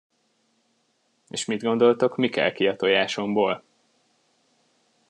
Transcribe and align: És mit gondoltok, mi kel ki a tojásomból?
És 1.29 1.45
mit 1.45 1.61
gondoltok, 1.61 2.15
mi 2.15 2.29
kel 2.29 2.51
ki 2.53 2.67
a 2.67 2.75
tojásomból? 2.75 3.63